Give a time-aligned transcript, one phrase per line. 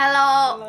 [0.00, 0.68] Hello，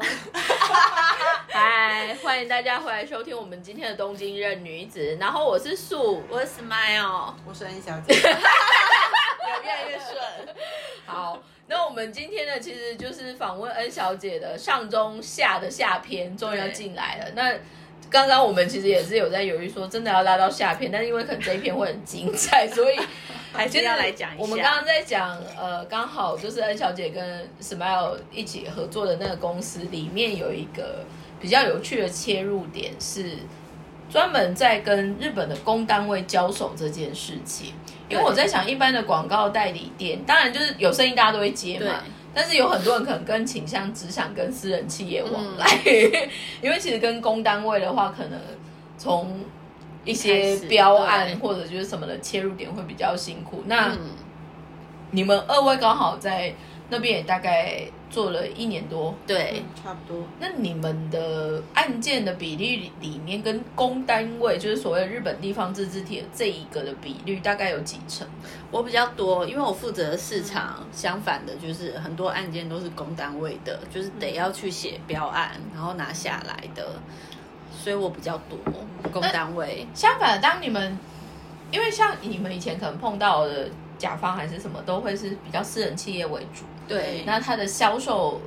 [1.50, 5.16] 嗨，欢迎大家回来收听我们今天的东京任女子。
[5.22, 10.16] 然后我是素，我是 Smile，我是恩小姐，有越来越顺。
[11.06, 11.38] 好，
[11.68, 17.30] 那我们今天呢，其实就是访问恩小姐的上中下的下篇，终于要进来了。
[17.36, 17.54] 那
[18.10, 23.00] 刚刚我们其实也是有在犹豫，说真的要拉到下篇，但是因为可能这一篇会很精彩，所以
[23.54, 24.42] 还是要来讲一下。
[24.42, 31.06] 我们刚刚在讲，呃，刚好就是恩小姐跟 Smile 一起合作的那个公司里面有一个
[31.40, 33.38] 比较有趣的切入点，是
[34.10, 37.74] 专门在跟日本的公单位交手这件事情。
[38.10, 42.04] 因为我在想，一般的广告代理店，当然就是有生意大家都会接嘛。
[42.34, 45.68] 但是有很多人可能跟倾向只想跟私人企业往来，
[46.62, 48.40] 因为其实跟公单位的话，可能
[49.00, 49.40] 从
[50.06, 53.64] 一些标案或者就是什么的切入点会比较辛苦。
[53.68, 53.98] 那
[55.12, 56.54] 你们二位刚好在
[56.90, 60.24] 那边也大概做了一年多，对，差不多。
[60.40, 68.28] 那你们的案件的比例里面，跟公单位就是所谓日本地方自治体的这一个的比率，大概有几成？
[68.72, 76.96] 我比较多，因为我负责市场，相反的就是很多案件都是公单位的，就是得要去写标案，然后拿下来的，
[77.82, 78.60] 所以我比较多
[79.10, 79.88] 公单位。
[79.94, 81.00] 相反，当你们
[81.72, 86.66] 因为像你们以前可能碰到的甲方还是什么，都会是比较私人企业为主。
[86.88, 88.42] 对，那它的销售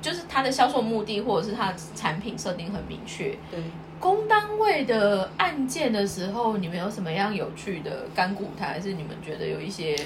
[0.00, 3.36] 就是它的销售目的，或者是它的产品设定很明确。
[3.50, 3.60] 对，
[3.98, 9.96] 公单位的案件的时候，你们有什么样有趣的干股台，还是你们觉得有一些？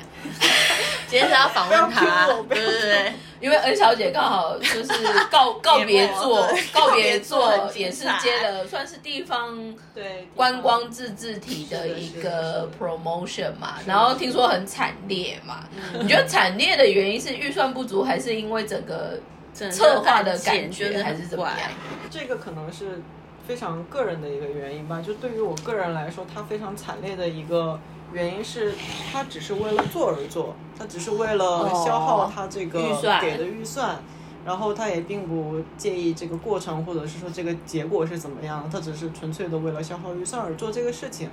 [1.08, 4.88] 今天是要访问他，对对对，因为恩小姐刚好就是
[5.30, 15.64] 告 告别做告别做，也是接了算是地方对观光自治体的一个 promotion 嘛，然后听说很惨烈嘛，
[16.00, 19.20] 你觉得惨烈的原因是预算不足，还是因为整个
[19.52, 21.70] 策划的感觉，还是怎么样？
[22.10, 23.02] 这个可能是
[23.46, 25.02] 非常个人的一个原因吧。
[25.04, 27.78] 就对于我个人来说，它非常惨烈的一个。
[28.12, 28.74] 原因是
[29.12, 32.80] 他只是为了做而做，他只是为了消耗他这个
[33.20, 34.00] 给的预算，
[34.44, 41.30] 然后他也并不介意这个过程或者是说这个结果是怎么样，他只是纯粹的为了消耗预算而做这个事情，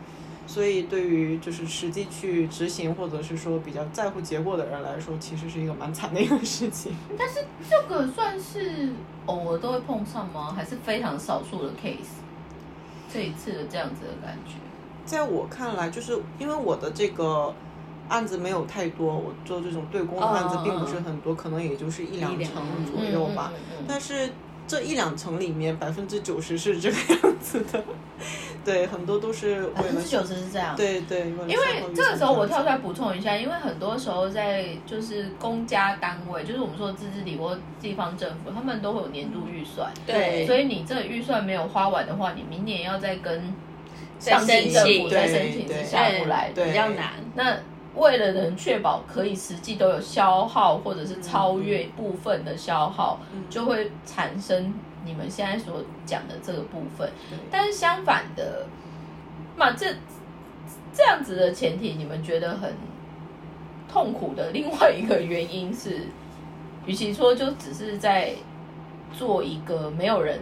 [0.47, 6.94] 所以对于就是实际去执行或者是说比较在乎结果的人来说，其实是一个蛮惨的一个事情。
[7.17, 8.94] 但是这个算是
[9.25, 10.53] 偶尔都会碰上吗？
[10.56, 12.19] 还是非常少数的 case？
[13.11, 14.53] 这一次的这样子的感觉。
[15.09, 17.52] 在我看来，就是因为我的这个
[18.09, 22.53] 案子没有太多，我做这种对公的案子并不是很多，可能也就是一两成
[22.86, 23.52] 左右吧。
[23.88, 24.30] 但是
[24.68, 27.84] 这一两成里面，百分之九十是这个样子的。
[28.64, 30.75] 对，很多都是百分之九十是这样。
[30.75, 39.91] 对对，因为这个时候我跳出来补充一下，因为很多时候在就是公家单位，就是我们说自治体或地方政府，他们都会有年度预算。
[40.06, 43.52] 对，所以你这个预算没有花完的话，你明年要再跟。
[44.19, 47.13] 上级政府在申请是下不来，比较难。
[47.35, 47.57] 那
[47.96, 53.19] 为了能确保可以实际都有消耗，或者是超越部分的消耗，
[53.50, 54.74] 就会产生
[55.06, 57.09] 你们现在所讲的这个部分。
[57.50, 58.68] 但是相反的，
[59.56, 59.88] 那这
[60.94, 62.74] 这样子的前提，你们觉得很
[63.91, 66.08] 痛苦的另外一个原因是，
[66.85, 68.34] 与其说就只是在
[69.13, 70.40] 做一个没有人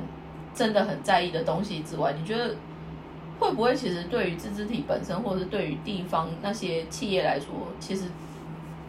[0.54, 2.56] 真的很在意的东西之外，你觉得？
[3.40, 7.48] 会不会其实对于自治体本身，或者是对于地方那些企业来说，
[7.80, 8.06] 其实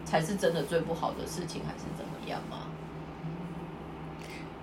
[0.05, 2.67] 才是真的最不好的事情，还是怎么样吗？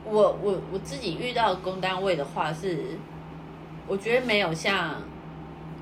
[0.05, 2.99] 我我我自己遇到公单位的话，是
[3.89, 5.03] 我觉得没有像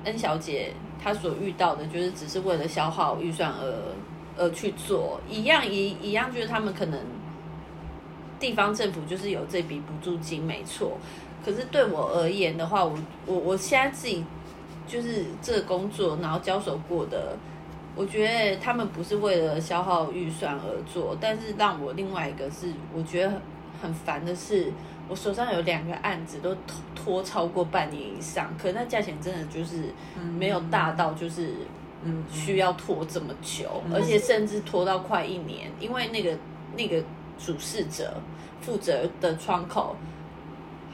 [0.03, 0.73] 恩小姐
[1.03, 3.93] 她所遇到的，就是只是为了消耗预算而
[4.37, 6.99] 而去做一样一一样，就是他们可能
[8.39, 10.97] 地方政府就是有这笔补助金，没错。
[11.45, 12.97] 可是对我而言的话，我
[13.27, 14.25] 我我现在自己
[14.87, 17.37] 就是这个工作，然后交手过的，
[17.95, 23.31] 我觉得他们不是为了消耗预算而做，但是让我另外一个是我觉得
[23.79, 24.71] 很烦的是，
[25.07, 29.93] 我手上有两个案子都拖拖超过半年以上，可那价钱真的就是
[30.39, 31.53] 没有大到就是
[32.03, 36.35] 嗯需要拖这么久，而且甚至拖到快一年，因为那个
[36.75, 37.03] 那个
[37.37, 38.19] 主事者
[38.61, 39.95] 负责的窗口。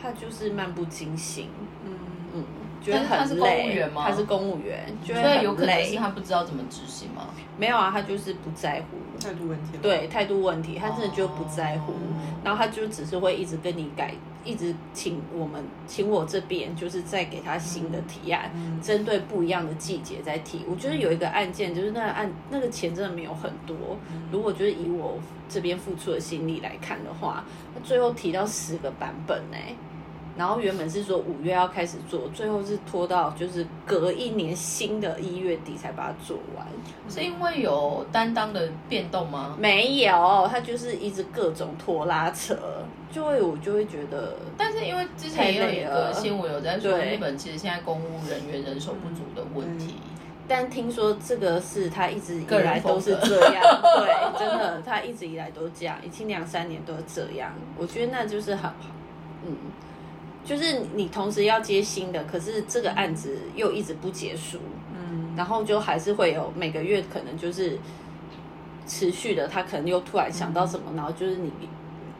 [0.01, 1.49] 他就是漫不经心，
[1.85, 1.91] 嗯
[2.33, 2.43] 嗯，
[2.81, 3.79] 觉得很累。
[3.95, 7.27] 他是公务员，所以有可能是他不知道怎么执行吗？
[7.57, 8.97] 没有啊，他就是不在乎。
[9.23, 9.77] 态度问题。
[9.81, 11.95] 对态度问题，他真的就不在乎，哦
[12.43, 20.65] 然后他就只是会一直跟你改，一直请我们请我这边就是再给他新的提案，嗯针对不一样的季节再提。
[20.67, 23.75] 我觉得有一个案件，就是那个案那个钱真的没有很多，
[24.11, 27.43] 嗯如果就是以我这边付出的心力来看的话，
[27.75, 29.57] 他最后提到十个版本呢、
[30.37, 36.65] 然后原本是说五月要开始做，最后是拖到就是隔一年新的一月底才把它做完。
[37.09, 39.55] 是因为有担当的变动吗？
[39.59, 42.57] 没有，他就是一直各种拖拉扯，
[43.11, 49.95] 就会我就会觉得，但是因为之前也有一个新闻有在说，日本其实现在公务人员人手不足的问题。
[50.47, 53.63] 但听说这个是他一直以来都是这样，
[53.99, 57.53] 对，真的，他一直以来都这样，已经两三年都是这样。
[57.77, 58.75] 我觉得那就是很好，
[59.45, 59.55] 嗯，
[60.43, 64.59] 就是你同时要接新的，可是这个案子又一直不结束，
[64.93, 67.77] 嗯，然后就还是会有每个月可能就是
[68.87, 71.51] 持续的，他可能又突然想到什么，然后就是你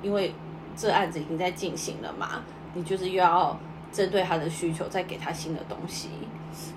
[0.02, 0.34] 因为
[0.76, 3.60] 这案子已经在进行了嘛，你就是又要
[3.92, 6.10] 针对他的需求再给他新的东西。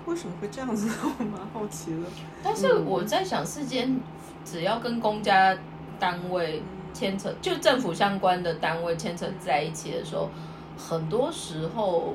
[0.05, 0.89] 为什么会这样子？
[1.19, 1.97] 我蛮好奇的。
[2.43, 3.99] 但是我在想，世间
[4.43, 5.57] 只要跟公家
[5.99, 6.61] 单位
[6.93, 10.29] 牵扯，就政府相关的单位牵扯在一起的时候，
[10.77, 12.13] 很多时候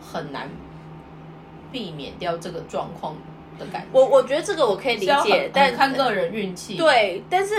[0.00, 0.48] 很难
[1.70, 3.14] 避免掉这个状况
[3.58, 3.88] 的感觉。
[3.92, 7.54] 我我觉得这个我可以理解，但很看个人运气。，对，但是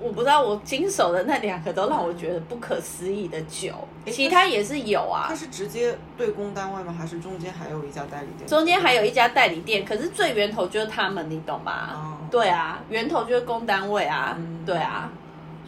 [0.00, 3.72] 我不知道我经手的那两个都让我觉得不可思议的久，
[4.06, 5.34] 其他也是有啊它。
[5.34, 6.92] 是直接对公单位吗？
[6.98, 8.48] 还是中间还有一家代理店？
[8.48, 11.90] 中间还有一家代理店，可是最源头就是他们，你懂吗？
[11.94, 15.08] 哦对啊，源头就是公单位啊，嗯对啊，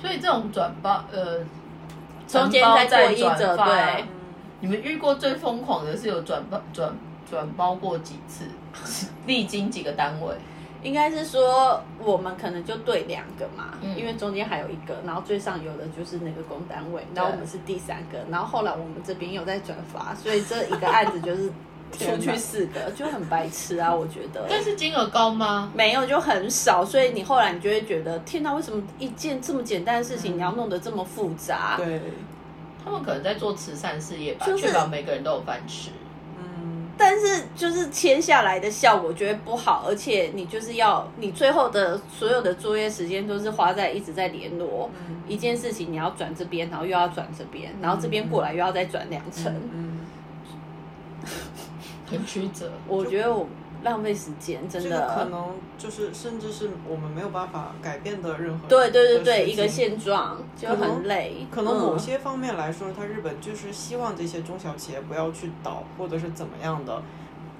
[0.01, 1.39] 所以这种转包呃，
[2.27, 4.05] 中间再过一转发者对。
[4.61, 6.93] 你们遇过最疯狂的是有转包转
[7.31, 8.45] 转包过几次，
[9.27, 10.35] 历经几个单位？
[10.83, 21.51] 应该是说我们可能就对两个嘛，嗯因为中间还有一个，然后最上游的就是那个公单位，然后我们是第三个，然后后来我们这边有在转发，所以这一个案子就是
[21.93, 24.47] 出去四个，就很白痴啊，我觉得。
[24.49, 25.71] 但是金额高吗？
[25.75, 31.77] 没有就很少，所以你后来你就会觉得，天哪，为什么一件这么简单的事情你要弄得这么复杂？
[31.77, 32.01] 对，
[32.85, 35.91] 他们可能在做慈善事业吧，就是确保每个人都有饭吃。
[36.39, 44.91] 嗯，但是就是签下来的效果觉得不好，而且你就是要你最后的所有的作业时间都是花在一直在联络、
[45.27, 50.01] 一件事情，你要转这边，然后又要转这边，然后这边过来又要再转两层，嗯，
[52.07, 52.71] 很曲折。
[52.87, 53.47] 我觉得我
[53.83, 55.25] 浪费时间，真这个可。
[55.27, 61.47] 能就是甚至是我们没有办法改变的任何对对对对，一个现状就很累。
[61.51, 67.03] 可能某嗯些方面来说，它日本就是希望这些中小企业不要去倒，或者是怎么样的。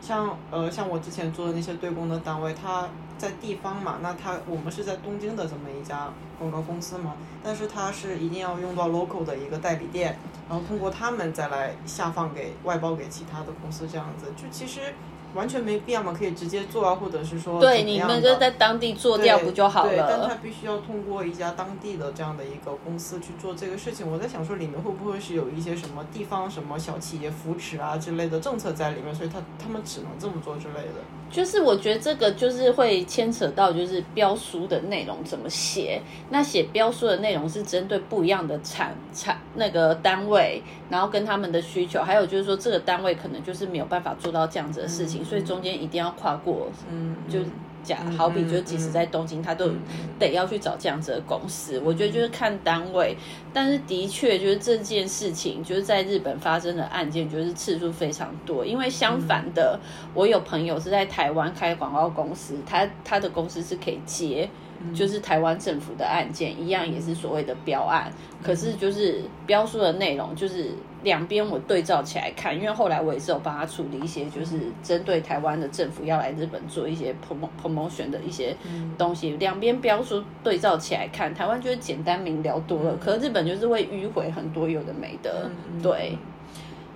[0.01, 2.89] 像呃，像我之前做的那些对公的单位，它
[3.19, 6.09] 在地方嘛，那它我们是在东京的这么一家
[6.39, 14.27] 广告公司嘛，但是它是一定要用到 local 的一个代理店，然后通过他们再来下放给外包给其他的公司，这样子。
[14.37, 14.95] 就其实
[15.37, 20.35] 完全没必要嘛，可以直接做啊，或者是说对，你们就在当地做掉不就好对，但他？
[20.43, 24.11] 必须要通过一家当地的这样的一个公司去做这个事情。
[24.11, 31.03] 我在想说，里面会不会是有一些什么地方什么小企业扶持啊之类的政策在里面，所以他他们只能这么做之类的。
[31.29, 36.01] 就是我觉得这个就是会牵扯到就是标书的内容怎么写。
[36.31, 47.41] 那写标书的内容是针对不一样的产产那个单位，然后跟他们的需求，还有就是说这个单位可能就是没有办法做到这样子的事情，所以中间一定要跨过，嗯，就
[47.83, 49.71] 假好比就即使在东京，他都
[50.19, 51.81] 得要去找这样子的公司。
[51.85, 53.17] 我觉得就是看单位，
[53.53, 58.65] 但是的确就是这件事情就是在日本发生的案件，就是次数非常多。
[58.67, 59.79] 因为相反的，
[60.15, 64.49] 我有朋友是在台湾开广告公司，他他的公司是可以接。
[64.95, 68.11] 就是台湾政府的案件一样，也是所谓的标案，
[68.43, 70.71] 可是就是标书的内容，就是
[71.03, 78.57] 两边我对照起来看，因为后来我也是有帮他处理一些，就是针对台湾的政府要来日本做一些 promo promotion 的一些
[78.99, 85.51] 东西，两边标书对照起来看，台湾就是简单明了多了，可是日本就是会迂回很多有的没的，
[85.83, 86.17] 对。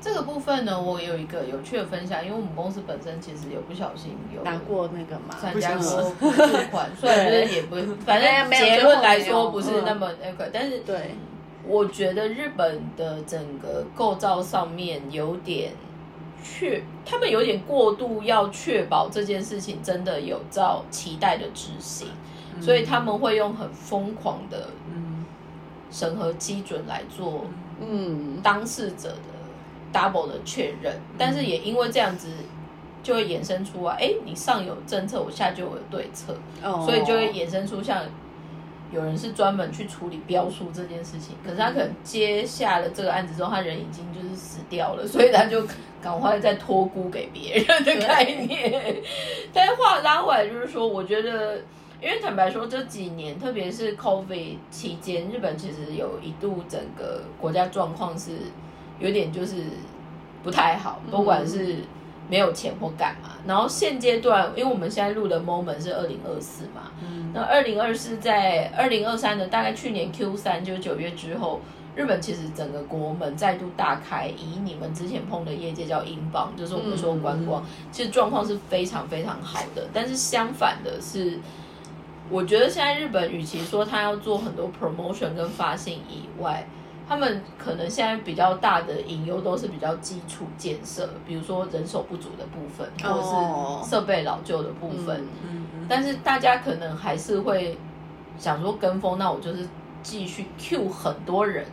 [0.01, 6.15] 这个部分呢，我有一个有趣的分享，因为我们公司本身其实有不小心有拿过那个嘛，参加过心。
[6.19, 11.15] 补助款，虽然就是也不，反正结论来说不是那么那个，但是对，
[11.67, 15.73] 我觉得日本的整个构造上面有点
[16.43, 22.09] 确，他们有点过度要确保这件事情真的有照期待的执行，
[22.59, 25.27] 所以他们会用很疯狂的嗯
[25.91, 27.45] 审核基准来做
[27.81, 29.40] 嗯，当事者的
[29.93, 32.29] double 的确认，但是也因为这样子。
[33.03, 38.05] 就会衍生出啊，哎，你上有政策，我下就有对策，哦所以就会衍生出像
[38.93, 45.67] 有人是专门去处理标书这件事情，可是他可能接下了这个案子之后，他人已经就是死掉了，所以他就
[46.03, 48.97] 赶快再托孤给别人的概念。
[49.51, 51.57] 但是话拉回来，就是说，我觉得，
[52.03, 58.33] 因为坦白说，这几年特别是 COVID 期间，日本其实有一度整个国家状况是
[59.01, 59.57] 有点就是
[60.43, 61.79] 不太好，不管是
[62.29, 63.31] 没有钱或干嘛。
[63.47, 66.93] 然后现阶段，因为我们现在录的 moment 是二零二四嘛，
[67.35, 71.61] 那二零二四在二零二三的大概去年 Q 三就是九月之后，
[71.97, 79.89] 日本其实整个国门再度大开，以你们之前碰的业界叫英镑，就是我们说观光，其实状况是非常非常好的。
[79.93, 81.39] 但是相反的是，
[82.29, 86.69] 我觉得现在日本与其说他要做很多 promotion 跟发信以外，
[87.11, 95.21] 他们可能现在比较大的隐忧都是比较基础建设，比如说人手不足的部分，或者是设备老旧的部分。
[95.43, 95.87] 嗯嗯。
[95.89, 97.77] 但是大家可能还是会
[98.39, 99.67] 想说跟风，那我就是
[100.05, 101.67] 继续 Q 很多人，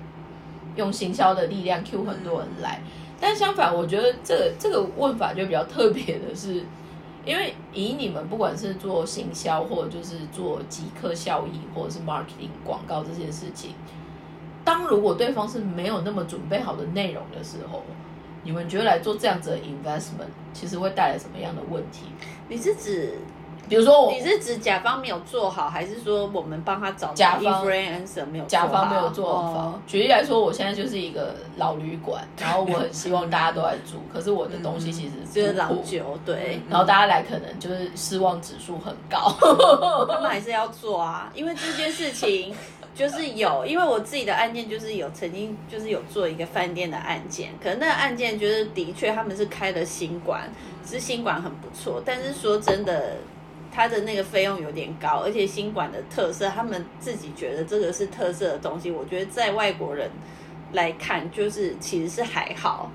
[0.75, 2.82] 用行销的力量 Q 很多人来。
[3.22, 6.63] 但相反，我觉得这个这个问法就比较特别的是，
[7.24, 13.75] 因为以你们不管是做行销，或者就是做即刻效益，或者是 marketing 广告这件事情。
[14.68, 17.82] 当如果对方是没有那么准备好的内容的时候，
[18.44, 22.08] 你们觉得来做这样子的 investment，其实会带来什么样的问题？
[22.50, 23.18] 你是指，
[23.70, 29.80] 比如说我，你是指甲方没有做好，还是说我们帮他找甲方 influencer 没有甲方没有做好？
[29.88, 39.34] 举例来说，我现在就是一个老旅馆， 然后我很希望大家都来住，可是我的东西其实就是老酒，对，然后大家来可能就是失望指数很高，
[40.12, 42.54] 他们还是要做啊，因为这件事情。
[42.98, 50.50] 就是有，因为我自己的案件就是有曾经就是有做一个饭店的案件，可能那个案件就是的确他们是开了新馆，
[50.84, 53.18] 是新馆很不错，但是说真的，
[53.72, 60.10] 它的那个费用有点高，而且新馆的特色，他们自己觉得这个是特色的东西，我觉得在外国人
[60.74, 62.92] 来看，就是其实是还好，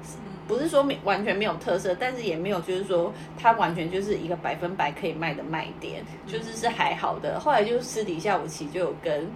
[0.48, 7.38] 不是说完全没有特色，但是也没有就是说它完全就是一个百分百可以卖的卖点，就是是还好的。
[7.38, 9.30] 后来就私底下我其实就有跟。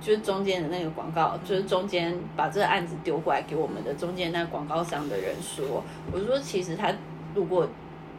[0.00, 6.92] 就是中间的那个广告，就是中间把这个案子丢过来给我们的中间那广告商的人说，我说其实他
[7.34, 7.68] 如果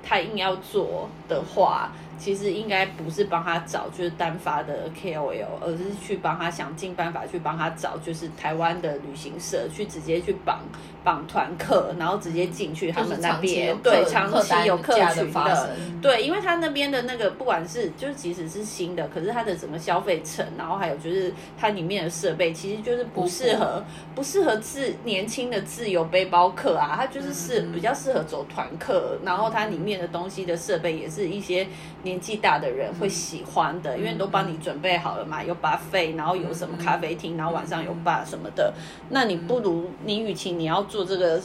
[0.04, 1.92] 他硬要做的话。
[2.20, 10.62] 其实应该不是帮他找就是单发的 KOL，而是去帮他想尽办法去帮他找就是台湾的旅行社去直接去绑
[11.08, 15.70] 绑团客，然后直接进去他们那边对长期有客群的
[16.02, 23.82] 对，因为他那边的那个不管是就是即使是新的，可是他的整个消费层，然后还有就是它里面的设备，其实就是不适合
[24.14, 31.66] 不适合自年轻的自由背包客啊，它就是是比较适合走团客，然后它里面的东西的设备也是一些。
[32.04, 38.72] 年纪大的人会喜欢的，因为都帮你准备好了嘛，有 buffet，然后有什么咖啡厅，然后晚上有 bar 什么的。
[39.10, 41.42] 那你不如你与其你要做这个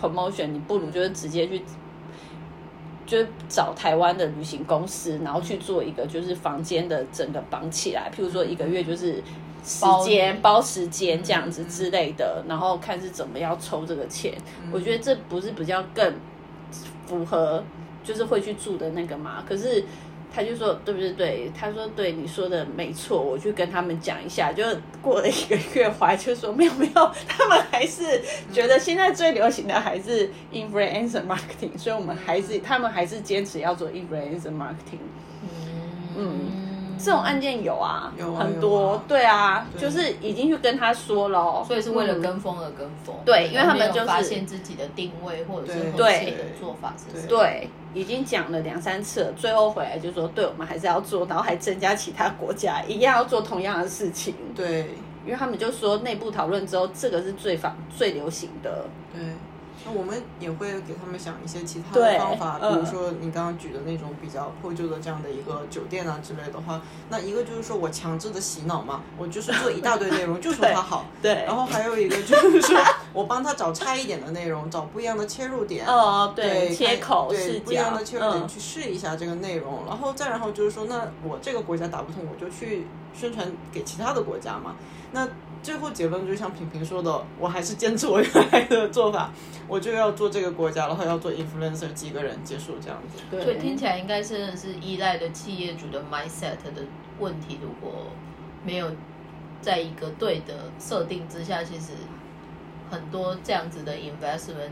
[0.00, 1.62] promotion，你不如就是直接去，
[3.06, 3.18] 就
[3.48, 9.22] 找台湾的旅行公司，然后去做一个就是房间的整个绑起来，譬如说一个月就是
[9.64, 14.32] 时间包时间这样子之类的，然后看是怎么要抽这个钱。
[14.72, 16.14] 我觉得这不是比较更
[17.06, 17.62] 符合。
[18.04, 19.84] 就是会去住的那个嘛，可是
[20.34, 21.12] 他就说对不对？
[21.12, 24.52] 对，他说对，你说的没错，我去跟他们讲一下。
[24.52, 24.64] 就
[25.02, 28.20] 过了一个月，怀就说没有没有，他们还是
[28.52, 35.00] 觉得现在最流行的还是 influencer marketing，所以我们还是他们还是坚持要做 influencer marketing。
[36.16, 36.67] 嗯。
[36.98, 54.90] 这种案件有啊，有很多，对啊，就是已经去跟他说了，所以是为了跟风而跟风，对，因为他们就是发现自己的定位或者是合适的做法是什么，对，已经讲了两三次了，最后回来就说，对我们还是要做，然后还增加其他国家一样要做同样的事情，对，
[55.24, 59.22] 因为他们就说内部讨论之后，这个是最方最流行的，对。
[59.94, 71.06] 我们也会给他们想一些其他的方法，比如说你刚刚举的那种比较破旧的这样的一个酒店啊之类的话，那一个就是说我强制的洗脑嘛，我就是做一大堆内容，就说它好。
[71.22, 71.44] 对。
[71.46, 72.76] 然后还有一个就是说
[73.12, 75.86] 我帮他找差一点的内容，找不一样的切入点。
[75.86, 76.68] 哦，对。
[76.68, 84.74] 切口对不一样的切入点去试一下这个内容，然后再然后就是说，那我这个国家打不通，我就去宣传给其他的国家嘛。
[85.12, 85.26] 那。
[85.62, 89.30] 最后结论就像平平说的，我还是坚持我原来的做法，
[89.66, 93.22] 我就要做这个国家，然后要做 influencer，几个人结束这样子。
[93.30, 96.82] 对，所以听起来应该真的是依赖的企业主的 mindset 的
[97.18, 97.58] 问题。
[97.62, 98.06] 如果
[98.64, 98.90] 没有
[99.60, 101.92] 在一个对的设定之下，其实
[102.90, 104.70] 很多这样子的 investment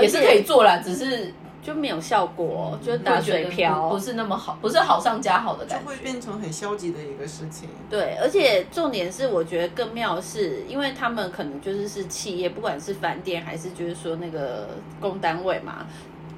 [0.00, 1.32] 也是可以做啦，只是
[1.64, 5.88] 就没有效果，就打水漂，不不是那么好，不是好上加好的就感觉。
[5.88, 7.70] 会变成很消极的一个事情。
[7.88, 14.68] 对，而且重点是，我觉得更妙是，因为他们可能就是是企业，不管是饭店还是就是说那个
[15.00, 15.86] 公单位嘛，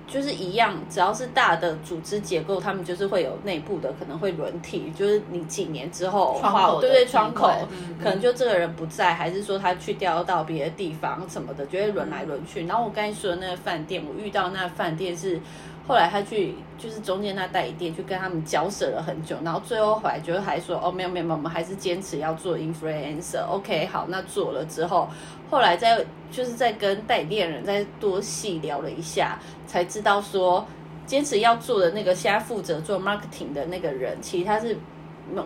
[0.07, 12.67] 就是一样，只要是大的组织结构，他们就是会有内部的可能会轮替，就是你几年之后，窗口的对对，窗口嗯可能就这个人不在，还是说他去调到别的地方什么的，就会轮来轮去。
[12.67, 15.41] 然后我刚才说的那个饭店，我遇到那个饭店是。
[15.87, 23.45] 后来他去就是中间那代理店去跟他们交涉了很久，然后最后回来就还说哦没有没有，我们还是坚持要做 influencer。
[23.49, 25.09] OK 好，那做了之后，
[25.51, 30.67] 后来在就是在跟代理店人再多细聊了一下，才知道说
[31.07, 34.77] 坚持要做的那个现在负责做 marketing 的那个人，其实他是。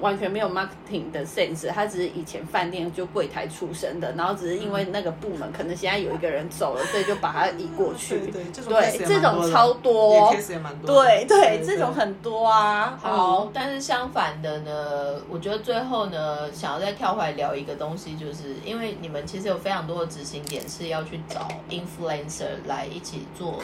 [0.00, 8.18] 完全没有 marketing 的 sense，他只是以前饭店就柜台出身的，然后只是因为那个部门可能现在有一个人走了，所以就把他移过去。
[8.18, 11.08] 对对，这种超多也 case 也蛮多的。
[11.08, 12.98] 对对，这种很多啊。
[13.00, 23.62] 好，但是相反的呢，我觉得最后呢，想要再跳回来聊一个东西，就是因为你们其实有非常多的执行点是要去找 influencer 来一起做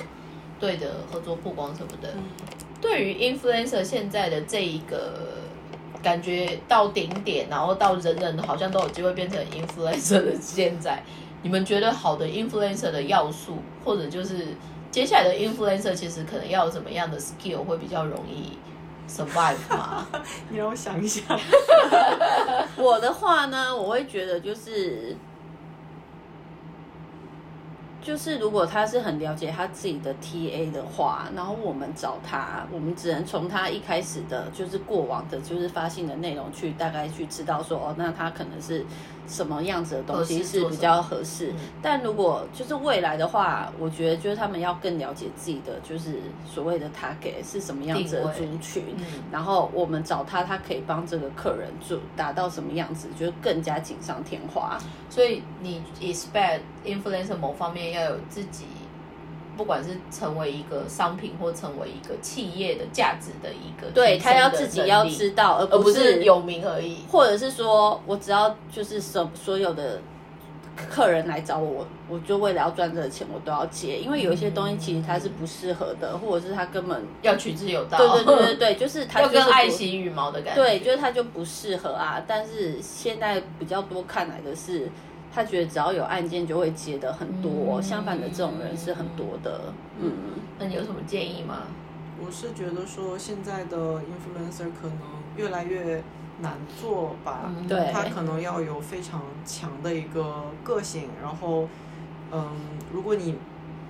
[0.58, 2.14] 对的合作曝光什么的。
[2.80, 5.44] 对于 influencer 现在的这一个
[6.02, 11.02] 感觉到顶点，然后到人人好像都有机会变成 influencer 的现在，
[11.42, 14.48] 你们觉得好的 influencer 的要素，或者就是
[14.90, 18.58] 接下来的 influencer 其实可能要有什么样的 skill 会比较容易
[19.08, 20.06] survive 吗？
[20.50, 21.22] 你让我想一下，
[22.76, 25.16] 我的话呢，我会觉得就是。
[28.06, 38.86] 就是如果他是很了解他自己的 TA 的话，然后我们找他，我们只能从他一开始的，就是过往的，就是发信的内容去大概去知道说，哦，那他可能是
[39.26, 41.56] 什么样子的东西是比较合适嗯。
[41.82, 54.78] 但如果就是未来的话，我觉得就是他们要更了解自己的，就是所谓的 target 是什么样子的族群，嗯然后我们找他，他可以帮这个客人做达到什么样子，就是更加锦上添花。
[55.10, 58.64] 所以你 expect influencer 某方面要有自己，
[59.56, 66.98] 不管是成为一个商品或成为一个企业的价值的一个对他要自己要知道，而而不不是有名而已。
[67.10, 70.00] 或者是说我只要就是所所有的
[70.76, 80.62] 客人来找我，我就为了要赚这个钱，我都要接，因为有一些东西其实它是不适合的，或者是它根本要取之有道，对对对对对，就是它 就是跟爱惜羽毛的感觉。
[80.62, 82.22] 对，就是它就不适合啊。
[82.26, 84.90] 但是现在比较多看来的是，
[85.32, 89.72] 他觉得只要有案件就会接的很多，嗯相反的这种人是很多的。
[90.00, 90.12] 嗯，
[90.58, 91.62] 那你有什么建议吗？
[92.18, 94.98] 我是觉得说现在的 influencer 可能
[95.36, 96.02] 越来越
[96.40, 101.68] 难做吧，嗯对他可能要有非常强的一个个性，然后，
[102.32, 102.50] 嗯，
[102.90, 103.36] 如果你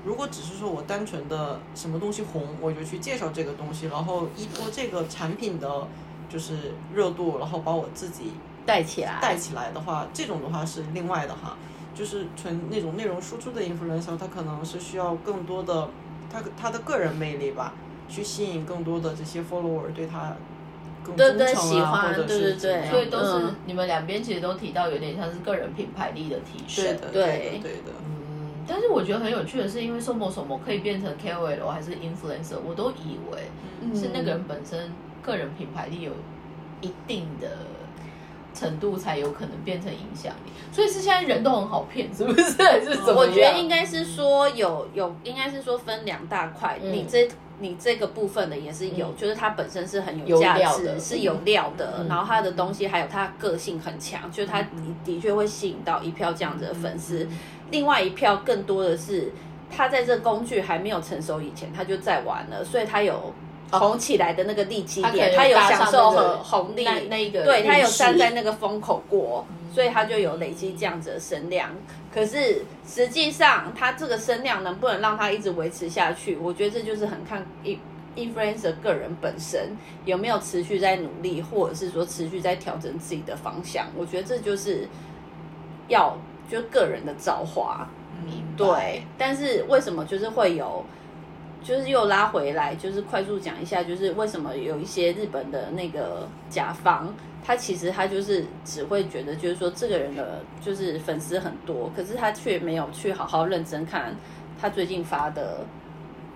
[0.04, 5.86] 如果只是说我单纯的什么东西红，我就去介绍这个东西，然后依托这个产品的
[6.28, 8.32] 就是热度，然后把我自己
[8.66, 11.56] 带起来，带起来的话，这种的话是另外的哈，
[11.94, 15.88] 就是纯那种内容输出的 influencer，他可能是需要更多的
[16.30, 17.72] 他他的个人魅力吧，
[18.08, 20.36] 去吸引更多的这些 follower 对他
[21.04, 26.84] 更对对忠诚啊，喜欢或者对对是对所以都是嗯你们两边其实都提到有点像是个人品牌力的提升。
[26.84, 27.22] 对的，对。
[27.22, 27.92] 对的，对的。
[28.04, 33.42] 嗯，但是我觉得很有趣的是，因为说某什么可以变成 KOL 还是 influencer，我都以为
[33.80, 33.94] 嗯。
[33.94, 34.90] 是那个人本身
[35.22, 36.12] 个人品牌力有
[36.80, 37.48] 一定的
[38.56, 40.50] 程度才有可能变成影响力。
[40.72, 42.62] 所以是现在人都很好骗，是不是？
[42.62, 43.16] 还 是怎么样？
[43.16, 46.78] 我觉得应该是说有有，应该是说分两大块。
[46.82, 54.68] 嗯你这你这个部分的也是有，嗯就是它本身是很有有价值，料的是有料的，嗯然后它的东西还有它个性很强，就是它的
[55.04, 57.24] 的确会吸引到一票这样子的粉丝。
[57.24, 57.38] 嗯
[57.70, 59.32] 另外一票更多的是。
[59.68, 63.34] 他在这工具还没有成熟以前，他就在玩了，所以他有
[63.70, 71.70] 红起来的那个利基点，他有享受和红利，那那一个对他有站在那个风口过，所以他就有累积这样子的声量。
[72.14, 77.78] 可是实际上，他这个声量能不能让他一直维持下去，我觉得这就是很看 in
[78.16, 83.86] influencer 个人本身有没有持续在努力，或者是说持续在调整自己的方向。
[83.96, 84.88] 我觉得这就是
[85.88, 86.16] 要
[86.50, 87.88] 就个人的造化。
[88.56, 90.82] 对，但是为什么就是会有，
[91.62, 97.12] 就是又拉回来，就是快速讲一下，就是为什么有一些日本的那个甲方，
[97.44, 104.14] 他其实他就是只会觉得，就是说这个人的就是粉丝很多，可是他却没有去好好认真看
[104.60, 105.60] 他最近发的。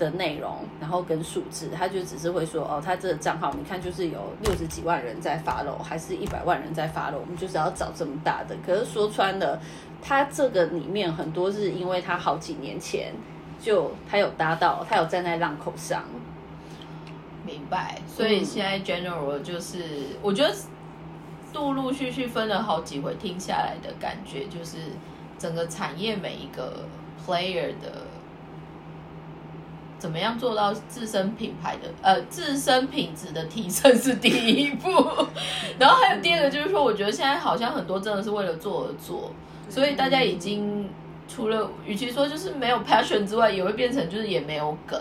[0.00, 8.56] 的内容，然后跟数字，他就只是会说哦，他这个账号你看就是有六十几万人在发了，还是一百万人在发了，我们就是要找这么大的。
[8.66, 9.61] 可是说穿了，
[10.00, 13.12] 他这个里面很多是因为他好几年前
[13.60, 16.02] 就他有搭到，他有站在浪口上。
[17.44, 19.78] 明白，所以现在 general 就是，
[20.22, 20.54] 我觉得
[21.54, 24.76] 陆陆续续分了好几回听下来的感觉，就是
[25.38, 26.84] 整个产业每一个
[27.26, 28.06] player 的
[29.98, 34.90] 怎么样做到自身品牌的呃自身品质的提升是第一步，
[35.78, 39.32] 然后还有第二个就是说，我觉得现在好像很多真的是为了做而做，
[39.68, 40.88] 所以大家已经
[41.32, 45.00] 除了与其说就是没有 passion 之外，也会变成就是也没有梗。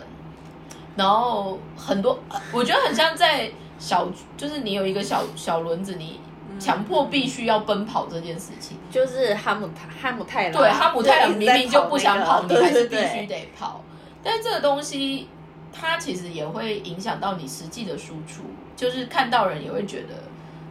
[0.95, 2.19] 然后很多，
[2.51, 6.19] 我觉得很像在小，就是你有一个小小轮子，你
[6.59, 9.69] 强迫必须要奔跑这件事情，就是哈姆
[10.01, 13.81] 哈姆太郎，对哈姆太郎明明就不想跑，你还是必须得跑。
[14.21, 15.29] 但是这个东西，
[15.71, 18.43] 它其实也会影响到你实际的输出，
[18.75, 20.15] 就是看到人也会觉得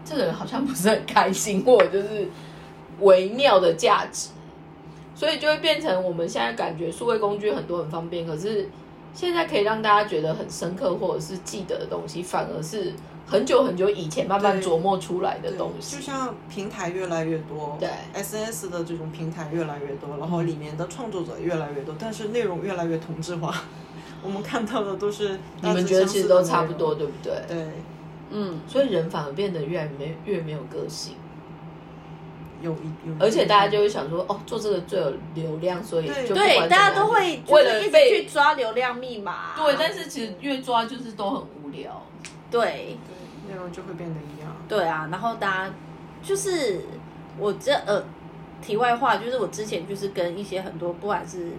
[0.05, 2.29] 这个人好像不是很开心，或者就是
[3.01, 4.29] 微妙的价值，
[5.19, 8.69] 所以就会变成我们现在感觉数位工具很多很方便，可是。
[9.15, 12.93] 现在可以让大家觉得很深刻或者是记得的东西，反而是
[13.27, 15.97] 很久很久以前慢慢琢磨出来的东西。
[15.97, 23.53] 就像平台越来越多，对，SNS 的这种平台越来越多，然后里面的创作者越来越多，但是内容越来越同质化。
[24.23, 27.33] 我们看到的都是你们觉得其实都差不多，对不对？
[27.49, 27.67] 对，
[28.31, 31.15] 嗯，所以人反而变得越来没越没有个性。
[32.61, 39.55] 有有，而且大家就会想说，哦，做这个最有流量，所以就对，大家都会为了一直去抓流量密码。
[39.57, 42.03] 对，但是其实越抓就是都很无聊。
[42.51, 42.97] 对，
[43.49, 44.51] 内容就会变得一样。
[44.68, 45.75] 对啊，然后大家
[46.23, 46.81] 就是
[47.38, 48.03] 我这呃，
[48.61, 51.53] 题外话就是我之前就是跟一些很多不管是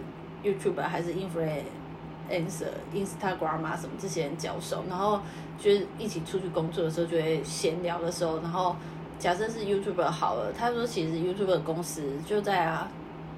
[0.44, 5.22] YouTube 还是 Influencer、Instagram 啊什么这些人交手，然后
[5.58, 8.76] 就是一起出去工作的时候就会闲聊的时候，然后。
[9.20, 12.88] 假设是 YouTube 好了，他说其实 YouTube 公司就在啊，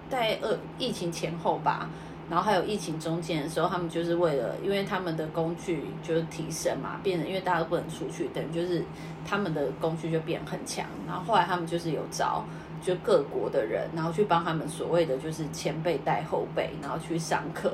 [0.10, 1.90] 在二疫情前后吧，
[2.30, 8.84] 然后还有疫情中间的时候，他们就是为了，因为他们的工具就是提升嘛，变得因为大家都不能出去，等于就是
[9.28, 10.86] 他们的工具就变很强。
[11.08, 12.46] 然后后来他们就是有找
[12.84, 17.74] 就各国的人，然后去帮他们所谓的就是前辈带后辈，然后去上课，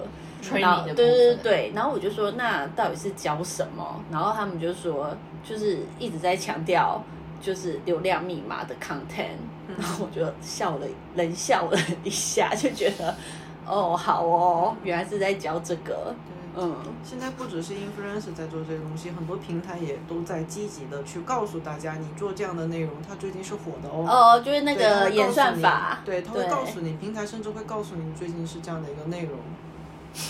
[0.54, 4.02] 然后对对对对，然后我就说那到底是教什么？
[4.10, 7.04] 然后他们就说就是一直在强调。
[7.42, 9.38] 就是流量密码的 content，
[9.78, 13.16] 然后我就笑了，冷笑了一下，就觉得
[13.68, 16.14] 哦，好哦，原来是在教这个。
[16.60, 24.04] 嗯，现在不只是 influencer 在做这个东西，很多平台也都在积极的去告诉大家，你做这样的内容，它最近是火的哦。
[24.08, 29.38] 哦，就是那个演算法，对，他会告诉你，平台甚至会告诉你最近是这样的一个内容，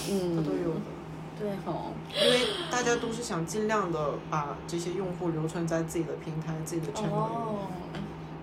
[0.09, 0.96] 嗯，它都有的。
[1.39, 7.13] 对哦，因为大家都是想尽量的把这些用户留存在自己的平台、自己的圈里。
[7.13, 7.67] 哦，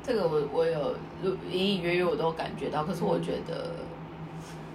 [0.06, 0.94] 这个我我有
[1.50, 3.72] 隐隐约约我都感觉到，可是我觉得，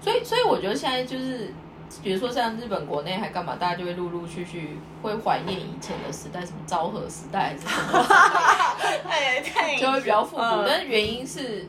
[0.02, 1.54] 所以所以我觉得现在就是，
[2.02, 8.06] 比如说像日本国内还干嘛，大家就会陆陆续续会怀念以前的时代，什么昭和时代还是什么，
[9.08, 10.44] 哎，太就会比较复古。
[10.68, 11.68] 但是原因是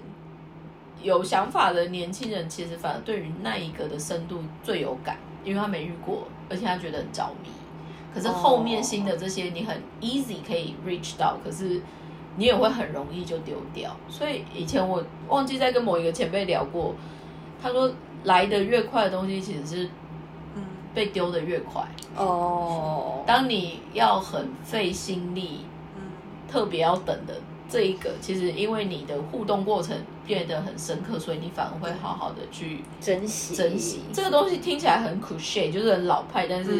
[1.03, 5.17] 有想法的年轻人，其实反而对于那一个的深度最有感。
[5.45, 7.51] 因为他没遇过，而且他觉得很着迷。
[8.13, 11.81] 可是后面新的这些，你很 easy 可以 reach 到，可是
[12.37, 13.97] 你也会很容易就丢掉。
[14.09, 16.95] 所以以前我忘记在跟某一个前辈聊过，
[17.63, 17.93] 他说
[18.25, 19.85] 来的越快的东西，其实是
[20.57, 21.87] 嗯被丢的越快。
[22.17, 25.61] 哦，当你要很费心力，
[25.97, 26.03] 嗯，
[26.49, 27.35] 特别要等的。
[27.69, 29.97] 这一个其实因为你的互动过程
[30.31, 34.59] 变得很深刻，所以你反而会好好的去珍惜珍惜这个东西。
[34.59, 36.71] 听起来很 cliche，就是很老派，但是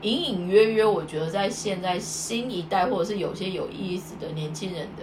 [0.00, 5.02] 隐隐约约，我觉得在现在新一代或者是有些有意思的年轻人的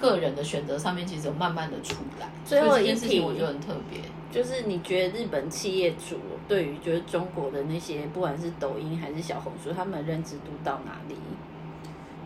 [0.00, 2.30] 个人的选择上面，其实有慢慢的出来。
[2.46, 4.00] 最后一件事情我觉得很特别，
[4.32, 6.16] 就是你觉得日本企业主
[6.48, 11.14] 对于就是中国的那些不管是抖音还是小红书，他们认知度到哪里？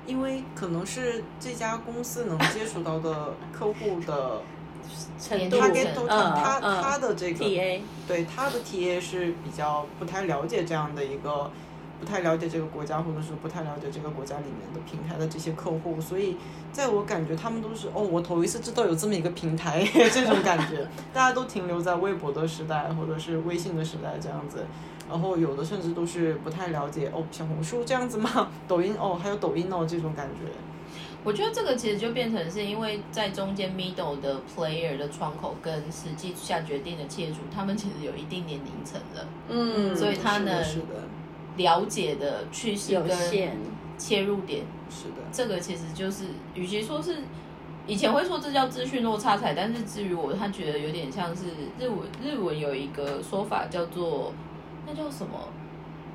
[0.06, 4.42] 因为可能是这家公司能接触到的客户的
[5.18, 5.94] 程度，他跟
[6.60, 11.50] 他他的这个 TA，对他的 TA 是比较不太了解这样的一个，
[12.02, 16.36] 不太了解这个国家，或者是不太了解这个国家里面的平台的这些客户，所以
[16.72, 20.84] 在我感觉他们都是哦，我头一次知道有这么一个平台 这种感觉，
[21.14, 24.66] 大家都停留在微博的时代或者是微信的时代这样子。
[25.08, 28.48] 然后有的甚至都是不太了解哦，小红书这样子吗？
[28.66, 30.50] 抖音哦，还有抖音哦，这种感觉。
[31.24, 40.64] 我觉得这个其实就变成是因为在中间 middle 的 player 的窗口跟实际下决定的切主，他们其实有一定年龄层了，嗯，所以他能
[41.56, 43.08] 了解的趋势跟
[43.98, 47.18] 切入点是的，这个其实就是与其说是
[47.86, 51.44] 以前会说这叫资讯落差才，但是至于我，他觉得有点像是
[51.78, 54.32] 日文，日文有一个说法叫做
[54.86, 55.48] 那叫什么？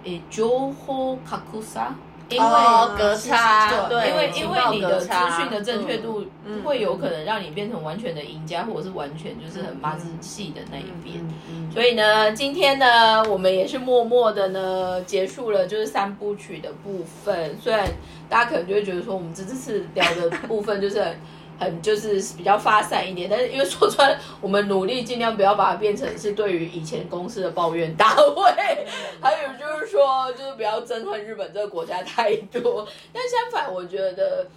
[0.03, 1.95] 诶，情報格差。
[2.29, 2.49] 因为
[2.97, 6.25] 隔差，对，因为因为你的资讯的正确度
[6.63, 11.25] 会有可能让你变成完全的赢家，或者是完全就是很麻子细的那一边。
[11.73, 17.57] 所以呢，今天呢，我们也是默默的呢结束了就是三部曲的部分。
[17.61, 17.87] 虽然
[18.27, 21.15] 大家可能就会觉得说，我们这次聊的部分就是。
[21.59, 28.43] 很就是比较发散一点，但是因为说穿，我们努力尽量不要把它变成是对于以前公司的抱怨大会，
[29.19, 32.87] 还有就是说，就是不要憎恨日本这个国家太多。
[33.11, 34.47] 但相反，我觉得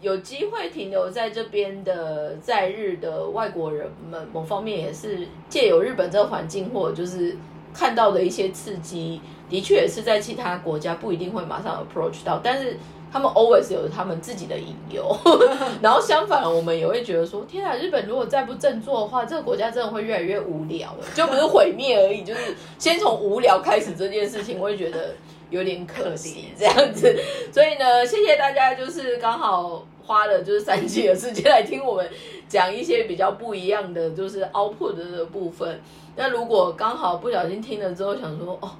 [0.00, 7.36] 有机会停留在这边的在日的外国人们，某方面也是借由日本这个环境，或者就是
[7.74, 12.76] 看到的一些刺激，的确也是在其他国家不一定会马上 approach 到，但是。
[13.16, 15.16] 他们 always 有他们自己的引诱，
[15.80, 25.14] 然后相反，我们也会觉得说，天啊，日本如果再不振作的话，这个国家真的会越来越无聊了，就不是毁灭而已，就是先从无聊开始这件事情，我会觉得
[25.48, 27.18] 有点可惜这样子。
[27.50, 32.06] 所以呢，谢谢大家，就是刚好花了就是三期的时间来听我们
[32.46, 35.80] 讲一些比较不一样的，就是 output 的部分。
[36.16, 38.70] 那如果刚好不小心听了之后，想说哦。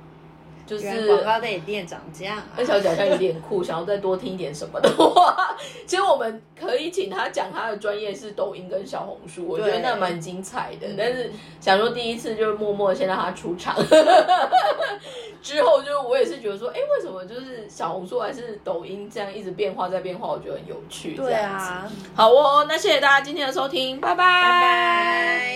[0.67, 10.89] 就是广告的店长这样，那小姐好像有点酷， 想要再多听一点什么的话， 其实我们可以请他讲他的专业是抖音跟小红书，我觉得那蛮精彩的。
[10.99, 13.77] 但是想说第一次就默默先让他出场，
[15.41, 21.15] 之后就我也是觉得说，哎，为什么就是小红书还是抖音这样一直变化在变化，我觉得很有趣。
[21.15, 25.53] 对啊，好哦，那谢谢大家今天的收听，拜拜。